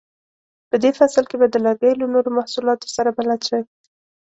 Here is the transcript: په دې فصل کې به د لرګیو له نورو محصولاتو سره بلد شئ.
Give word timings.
په 0.69 0.75
دې 0.83 0.91
فصل 0.97 1.23
کې 1.29 1.35
به 1.41 1.47
د 1.49 1.55
لرګیو 1.65 1.99
له 2.01 2.05
نورو 2.13 2.29
محصولاتو 2.37 2.87
سره 2.95 3.09
بلد 3.17 3.39
شئ. 3.47 3.61